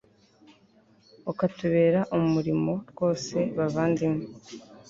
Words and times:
ukatubera 1.31 1.99
umurimo 2.17 2.73
rwose 2.89 3.37
bavandimwe 3.57 4.25